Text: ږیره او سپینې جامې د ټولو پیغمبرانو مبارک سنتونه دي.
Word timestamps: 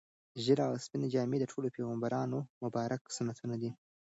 ږیره 0.43 0.63
او 0.69 0.75
سپینې 0.85 1.07
جامې 1.13 1.37
د 1.39 1.45
ټولو 1.51 1.67
پیغمبرانو 1.75 2.39
مبارک 2.63 3.01
سنتونه 3.17 3.55
دي. 3.61 3.71